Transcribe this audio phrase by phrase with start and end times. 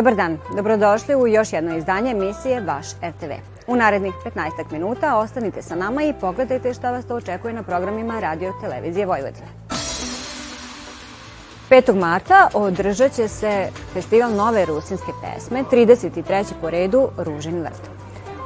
[0.00, 3.30] Dobar dan, dobrodošli u još jedno izdanje emisije Vaš RTV.
[3.66, 8.20] U narednih 15 minuta ostanite sa nama i pogledajte šta vas to očekuje na programima
[8.20, 9.46] Radio Televizije Vojvodine.
[11.70, 11.94] 5.
[11.94, 16.44] marta održat će se festival nove rusinske pesme, 33.
[16.60, 17.90] po redu Ružin vrt.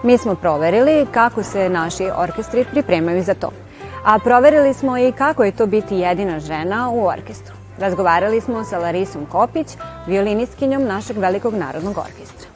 [0.03, 3.51] Mi smo proverili kako se naši orkestri pripremaju za to.
[4.05, 7.64] A proverili smo i kako je to biti jedina žena u orkestru.
[7.79, 9.67] Razgovarali smo sa Larisom Kopić,
[10.07, 12.49] violinistkinjom našeg velikog narodnog orkestra.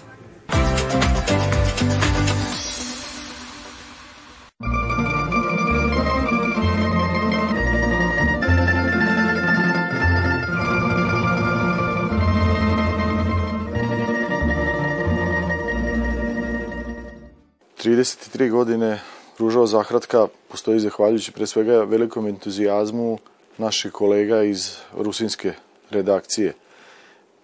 [17.76, 19.00] Trideset tri godine
[19.38, 23.18] Ružao Zahratka postoji zahvaljujući pre svega velikom entuzijazmu
[23.58, 25.52] naših kolega iz rusinske
[25.90, 26.54] redakcije.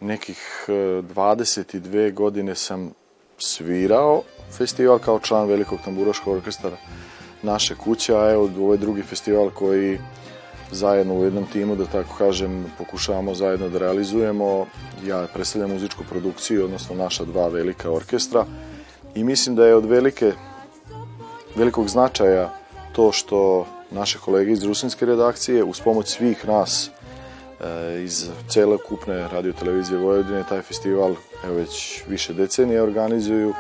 [0.01, 2.93] Nekih 22 e, godine sam
[3.39, 6.71] svirao festival kao član Velikog tamburaškog orkestra
[7.43, 9.99] naše kuće, a evo ovaj drugi festival koji
[10.71, 14.67] zajedno u jednom timu, da tako kažem, pokušavamo zajedno da realizujemo.
[15.07, 18.47] Ja predstavljam muzičku produkciju, odnosno naša dva velika orkestra
[19.15, 20.33] i mislim da je od velike,
[21.57, 22.55] velikog značaja
[22.93, 26.91] to što naše kolege iz rusinske redakcije uz pomoć svih nas
[27.61, 33.55] e, iz cele kupne radiotelevizije Vojvodine taj festival evo već više decenije organizuju.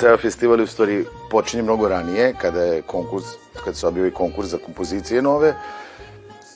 [0.00, 3.24] Ceo festival u stvari počinje mnogo ranije kada je konkurs,
[3.64, 5.54] kada se objavi konkurs za kompozicije nove,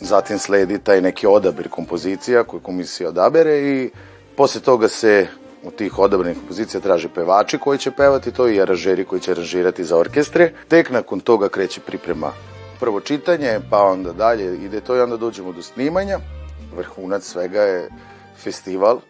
[0.00, 3.91] zatim sledi taj neki odabir kompozicija koju komisija odabere i
[4.36, 5.26] posle toga se
[5.62, 9.84] u tih odabranih kompozicija traže pevači koji će pevati to i aranžeri koji će aranžirati
[9.84, 10.53] za orkestre.
[10.69, 12.32] Tek nakon toga kreće priprema
[12.81, 16.19] prvo čitanje, pa onda dalje ide to i onda dođemo do snimanja.
[16.76, 17.88] Vrhunac svega je
[18.37, 19.00] festival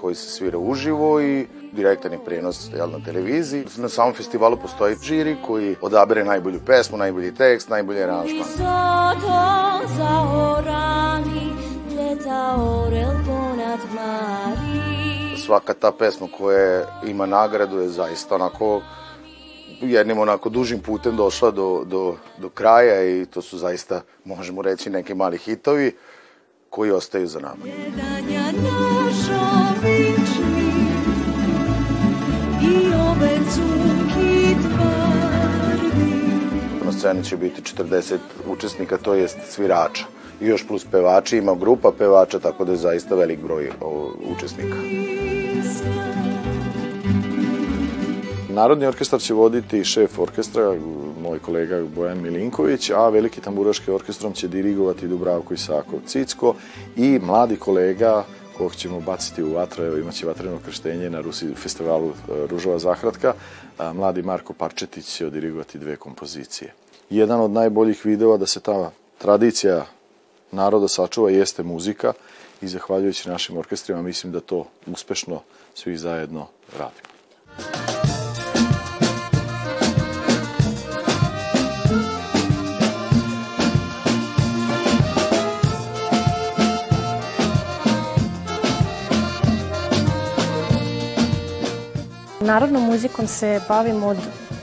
[0.00, 3.64] koji se svira uživo i direktan je prenos jel, na televiziji.
[3.76, 8.44] Na samom festivalu postoji žiri koji odabere najbolju pesmu, najbolji tekst, najbolji aranžman.
[9.96, 11.52] za orami,
[11.96, 13.19] leta orel
[15.50, 18.82] svaka ta pesma koja ima nagradu je zaista onako
[19.80, 24.90] jednim onako dužim putem došla do, do, do kraja i to su zaista, možemo reći,
[24.90, 25.96] neki mali hitovi
[26.68, 27.64] koji ostaju za nama.
[36.84, 40.04] Na sceni će biti 40 učesnika, to jest svirača.
[40.40, 43.70] I još plus pevači, ima grupa pevača, tako da je zaista velik broj
[44.36, 44.76] učesnika.
[48.52, 50.74] Narodni orkestar će voditi šef orkestra,
[51.22, 56.54] moj kolega Bojan Milinković, a veliki tamburaški orkestrom će dirigovati Dubravko Isakov Cicko
[56.96, 58.24] i mladi kolega
[58.58, 63.34] kog ćemo baciti u vatru, evo imaće vatreno krštenje na Rusi festivalu e, Ružova Zahratka,
[63.94, 66.72] mladi Marko Parčetić će odirigovati dve kompozicije.
[67.10, 69.86] Jedan od najboljih videova da se ta tradicija
[70.52, 72.12] naroda sačuva jeste muzika
[72.62, 75.40] i zahvaljujući našim orkestrima mislim da to uspešno
[75.74, 76.46] svi zajedno
[76.78, 77.09] radimo.
[92.40, 94.16] Narodnom muzikom se bavim od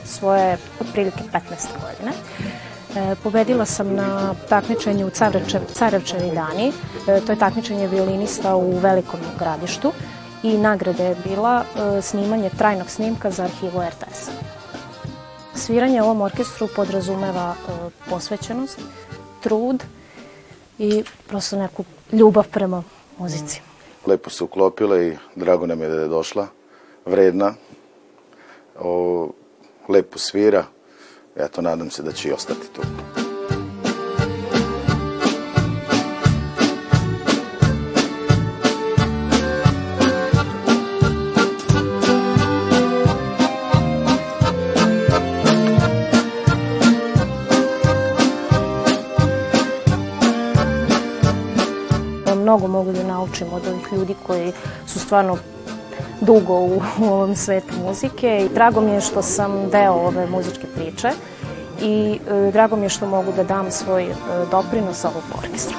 [0.04, 1.40] svoje otprilike 15.
[1.80, 2.12] godine.
[2.96, 6.72] E, pobedila sam na takmičenju u Carevčev, Carevčevi dani.
[7.08, 9.92] E, to je takmičenje violinista u velikom gradištu
[10.42, 14.30] i nagrada je bila e, snimanje trajnog snimka za arhivu RTS.
[15.54, 17.70] Sviranje ovom orkestru podrazumeva e,
[18.10, 18.80] posvećenost,
[19.42, 19.84] trud
[20.78, 22.82] i prosto neku ljubav prema
[23.18, 23.60] muzici.
[24.06, 26.46] Lepo se uklopila i drago nam je da je došla,
[27.06, 27.54] vredna,
[28.80, 29.28] o,
[29.88, 30.64] lepo svira,
[31.36, 32.82] eto, nadam se da će i ostati tu.
[52.42, 54.52] Mnogo mogu da naučim od ovih ljudi koji
[54.86, 55.36] su stvarno
[56.28, 61.10] dugo u, ovom svetu muzike i drago mi je što sam deo ove muzičke priče
[61.82, 64.14] i e, drago mi je što mogu da dam svoj e,
[64.50, 65.76] doprinos ovog orkestra.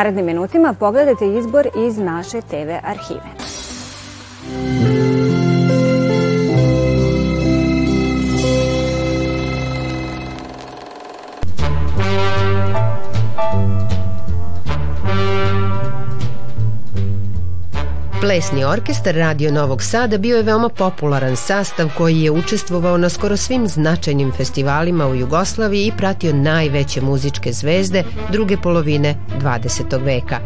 [0.00, 3.30] Narednim minutima pogledajte izbor iz naše TV arhive.
[18.20, 23.36] Plesni orkestar Radio Novog Sada bio je veoma popularan sastav koji je učestvovao na skoro
[23.36, 30.04] svim značajnim festivalima u Jugoslaviji i pratio najveće muzičke zvezde druge polovine 20.
[30.04, 30.38] veka.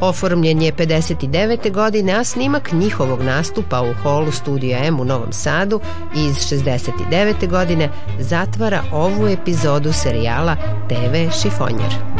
[0.00, 1.72] Oformljen je 59.
[1.72, 5.80] godine, a snimak njihovog nastupa u holu Studija M u Novom Sadu
[6.16, 7.48] iz 69.
[7.48, 10.56] godine zatvara ovu epizodu serijala
[10.88, 12.11] TV Šifonjer.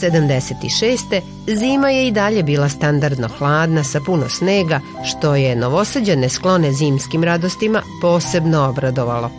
[0.00, 1.20] 76.
[1.46, 7.24] zima je i dalje bila standardno hladna sa puno snega, što je novosađane sklone zimskim
[7.24, 9.30] radostima posebno obradovalo.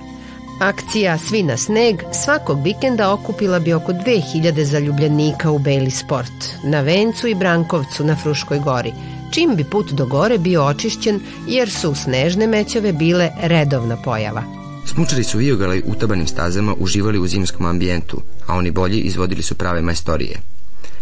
[0.60, 6.82] Akcija Svi na sneg svakog vikenda okupila bi oko 2000 zaljubljenika u Beli Sport, na
[6.82, 8.94] Vencu i Brankovcu na Fruškoj gori,
[9.32, 14.61] čim bi put do gore bio očišćen jer su snežne mećave bile redovna pojava.
[14.86, 19.82] Smučari su vijogali utabanim stazama uživali u zimskom ambijentu, a oni bolji izvodili su prave
[19.82, 20.40] majstorije.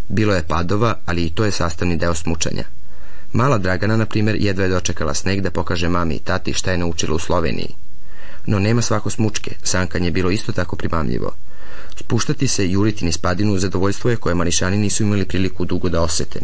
[0.09, 2.63] Bilo je padova, ali i to je sastavni deo smučanja.
[3.33, 6.77] Mala Dragana, na primjer, jedva je dočekala sneg da pokaže mami i tati šta je
[6.77, 7.75] naučila u Sloveniji.
[8.45, 11.31] No nema svako smučke, sankanje je bilo isto tako primamljivo.
[11.95, 16.01] Spuštati se i juriti niz padinu zadovoljstvo je koje mališani nisu imali priliku dugo da
[16.01, 16.39] osete.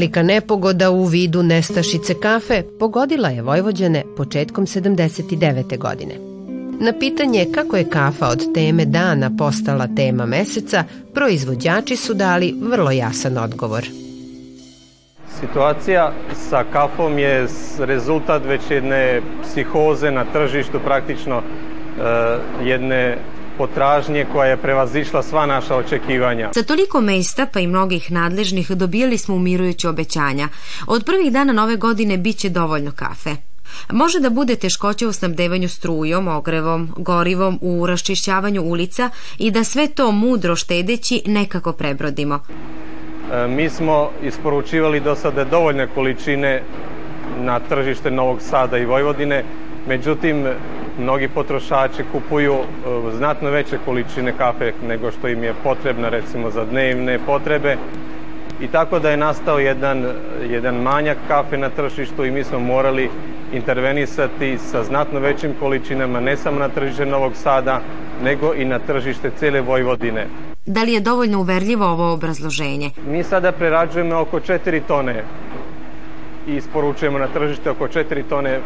[0.00, 5.78] Velika nepogoda u vidu nestašice kafe pogodila je Vojvođane početkom 79.
[5.78, 6.14] godine.
[6.80, 12.90] Na pitanje kako je kafa od teme dana postala tema meseca, proizvođači su dali vrlo
[12.90, 13.86] jasan odgovor.
[15.40, 16.12] Situacija
[16.48, 17.46] sa kafom je
[17.78, 23.18] rezultat već jedne psihoze na tržištu, praktično uh, jedne
[23.60, 26.50] potražnje koja je prevazišla sva naša očekivanja.
[26.54, 30.48] Za toliko mesta, pa i mnogih nadležnih, dobijali smo umirujuće obećanja.
[30.86, 33.36] Od prvih dana nove godine bit će dovoljno kafe.
[33.92, 39.86] Može da bude teškoće u snabdevanju strujom, ogrevom, gorivom, u raščišćavanju ulica i da sve
[39.88, 42.40] to mudro štedeći nekako prebrodimo.
[43.32, 46.62] E, mi smo isporučivali do sada dovoljne količine
[47.38, 49.44] na tržište Novog Sada i Vojvodine,
[49.88, 50.46] međutim
[51.00, 56.64] mnogi potrošači kupuju e, znatno veće količine kafe nego što im je potrebna recimo za
[56.64, 57.76] dnevne potrebe
[58.60, 60.06] i tako da je nastao jedan,
[60.50, 63.10] jedan manjak kafe na tržištu i mi smo morali
[63.52, 67.80] intervenisati sa znatno većim količinama ne samo na tržište Novog Sada
[68.24, 70.26] nego i na tržište cele Vojvodine.
[70.66, 72.90] Da li je dovoljno uverljivo ovo obrazloženje?
[73.06, 75.24] Mi sada prerađujemo oko 4 tone
[76.46, 78.60] i isporučujemo na tržište oko 4 tone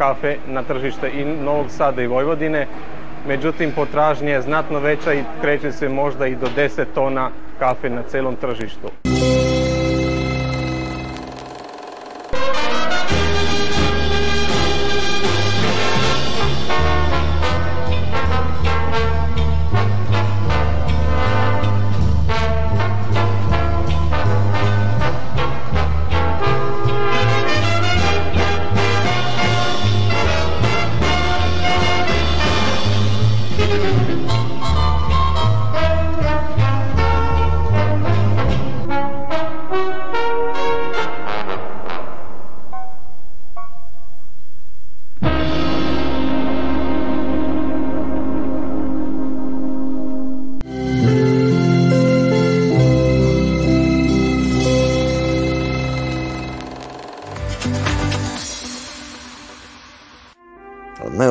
[0.00, 2.66] kafe na tržište i Novog Sada i Vojvodine.
[3.28, 8.02] Međutim, potražnja je znatno veća i kreće se možda i do 10 tona kafe na
[8.02, 8.88] celom tržištu.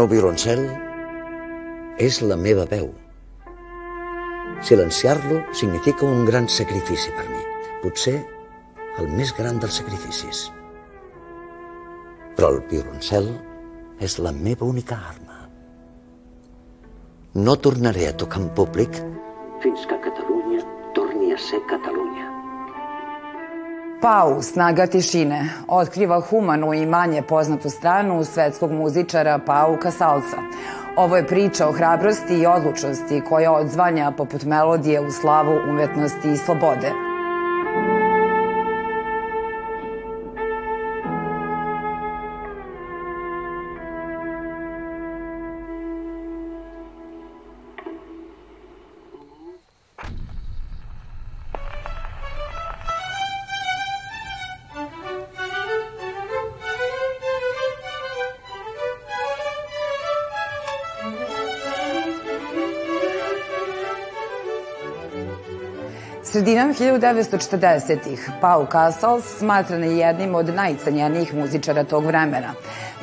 [0.09, 0.63] Violoncel
[2.01, 2.89] és la meva veu.
[4.65, 7.43] Silenciar-lo significa un gran sacrifici per mi.
[7.83, 8.15] Potser
[8.99, 10.47] el més gran dels sacrificis.
[12.35, 13.29] Però el violoncel
[14.03, 15.37] és la meva única arma.
[17.35, 19.01] No tornaré a tocar en públic
[19.61, 20.63] fins que Catalunya
[20.95, 22.08] torni a ser Catalunya.
[24.01, 30.37] Pau, snaga tišine, otkriva humanu i manje poznatu stranu svetskog muzičara Pau Kasalca.
[30.95, 36.37] Ovo je priča o hrabrosti i odlučnosti koja odzvanja poput melodije u slavu umetnosti i
[36.37, 37.08] slobode.
[66.31, 72.53] Sredinom 1940-ih Pau Casals smatran je jednim od najcenjenijih muzičara tog vremena.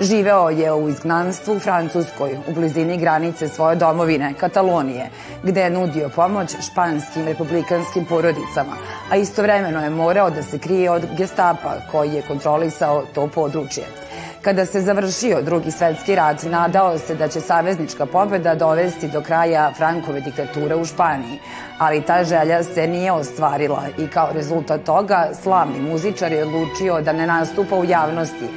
[0.00, 5.10] Živeo je u izgnanstvu u Francuskoj, u blizini granice svoje domovine, Katalonije,
[5.42, 8.76] gde je nudio pomoć španskim republikanskim porodicama,
[9.10, 14.05] a istovremeno je morao da se krije od gestapa koji je kontrolisao to područje.
[14.46, 19.72] Kada se završio drugi svetski rat, nadao se da će saveznička pobeda dovesti do kraja
[19.76, 21.38] Frankove diktature u Španiji,
[21.78, 27.12] ali ta želja se nije ostvarila i kao rezultat toga slavni muzičar je odlučio da
[27.12, 28.48] ne nastupa u javnosti,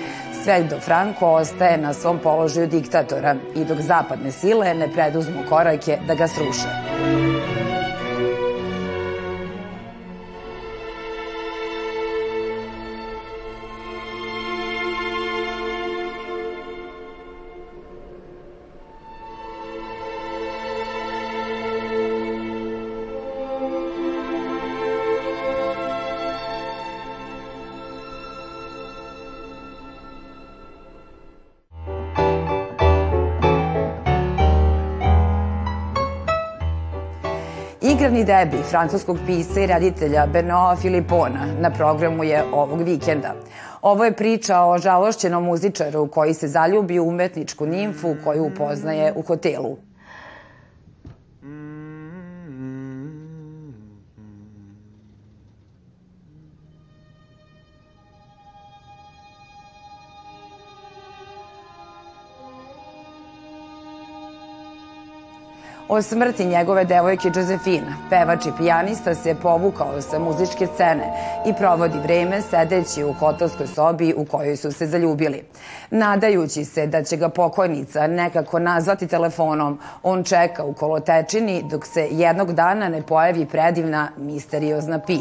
[0.44, 5.98] sve dok Franco ostaje na svom položaju diktatora i dok zapadne sile ne preduzmu korake
[6.08, 7.29] da ga sruše.
[38.00, 43.34] Igrani debi francuskog pisa i reditelja Benoa Filipona na programu je ovog vikenda.
[43.82, 49.22] Ovo je priča o žalošćenom muzičaru koji se zaljubi u umetničku nimfu koju upoznaje u
[49.22, 49.78] hotelu.
[65.92, 71.04] O smrti njegove devojke Josefina, pevač i pijanista se povukao sa muzičke scene
[71.46, 75.44] i provodi vreme sedeći u hotelskoj sobi u kojoj su se zaljubili.
[75.92, 82.08] Nadajući se da će ga pokojnica nekako nazvati telefonom, on čeka u kolotečini dok se
[82.12, 85.20] jednog dana ne pojavi predivna misteriozna Pi.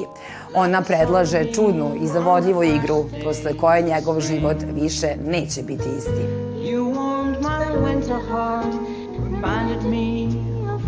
[0.54, 6.48] Ona predlaže čudnu i zavodljivu igru posle koje njegov život više neće biti isti.
[6.72, 8.74] You warmed my winter heart,
[9.16, 10.27] reminded me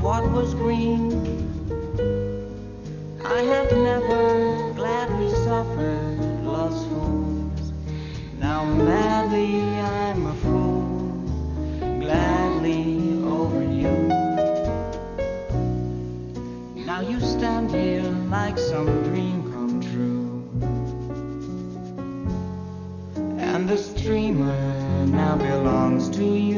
[0.01, 1.13] what was green.
[3.23, 7.73] I have never gladly suffered love's fools.
[8.39, 10.83] Now madly I'm a fool,
[12.01, 13.93] gladly over you.
[16.87, 20.43] Now you stand here like some dream come true.
[23.39, 26.50] And the streamer now belongs to you.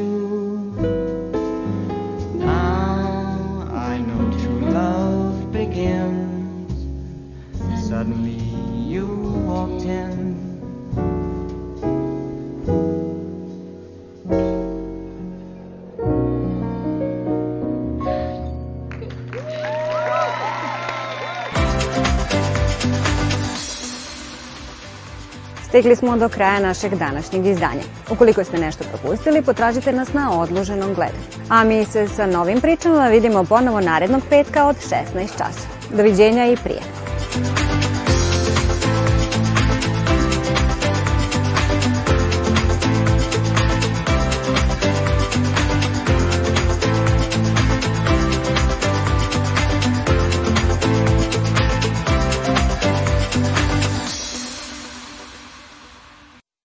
[25.73, 27.81] Stigli smo do kraja našeg današnjeg izdanja.
[28.11, 31.23] Ukoliko ste nešto propustili, potražite nas na odloženom gledanju.
[31.49, 35.67] A mi se sa novim pričama vidimo ponovo narednog petka od 16 časa.
[35.91, 36.81] Doviđenja i prije.